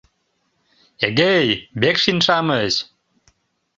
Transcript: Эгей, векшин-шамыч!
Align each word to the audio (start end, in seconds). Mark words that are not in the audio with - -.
Эгей, 1.07 1.47
векшин-шамыч! 1.81 2.73